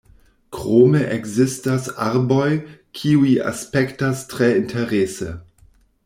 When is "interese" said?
4.63-5.29